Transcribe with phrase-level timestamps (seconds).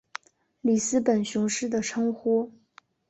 [0.61, 2.51] 里斯本雄狮的称呼。